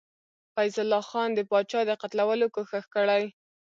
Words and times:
فیض 0.53 0.75
الله 0.83 1.03
خان 1.09 1.29
د 1.33 1.39
پاچا 1.49 1.81
د 1.87 1.91
قتلولو 2.01 2.45
کوښښ 2.55 2.85
کړی. 2.95 3.23